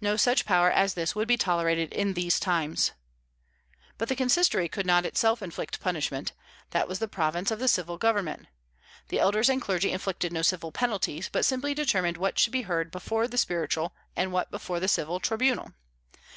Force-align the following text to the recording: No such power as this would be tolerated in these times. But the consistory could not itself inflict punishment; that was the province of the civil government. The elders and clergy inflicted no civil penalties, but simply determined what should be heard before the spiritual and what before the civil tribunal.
No 0.00 0.16
such 0.16 0.44
power 0.44 0.72
as 0.72 0.94
this 0.94 1.14
would 1.14 1.28
be 1.28 1.36
tolerated 1.36 1.92
in 1.92 2.14
these 2.14 2.40
times. 2.40 2.90
But 3.96 4.08
the 4.08 4.16
consistory 4.16 4.68
could 4.68 4.86
not 4.86 5.06
itself 5.06 5.40
inflict 5.40 5.78
punishment; 5.78 6.32
that 6.70 6.88
was 6.88 6.98
the 6.98 7.06
province 7.06 7.52
of 7.52 7.60
the 7.60 7.68
civil 7.68 7.96
government. 7.96 8.48
The 9.06 9.20
elders 9.20 9.48
and 9.48 9.62
clergy 9.62 9.92
inflicted 9.92 10.32
no 10.32 10.42
civil 10.42 10.72
penalties, 10.72 11.28
but 11.32 11.44
simply 11.44 11.74
determined 11.74 12.16
what 12.16 12.40
should 12.40 12.52
be 12.52 12.62
heard 12.62 12.90
before 12.90 13.28
the 13.28 13.38
spiritual 13.38 13.92
and 14.16 14.32
what 14.32 14.50
before 14.50 14.80
the 14.80 14.88
civil 14.88 15.20
tribunal. 15.20 15.70